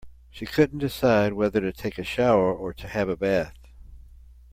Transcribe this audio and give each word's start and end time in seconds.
She 0.31 0.47
couldn't 0.47 0.79
decide 0.79 1.33
whether 1.33 1.61
to 1.61 1.71
take 1.71 1.99
a 1.99 2.03
shower 2.03 2.51
or 2.51 2.73
to 2.73 2.87
have 2.87 3.07
a 3.07 3.15
bath. 3.15 3.67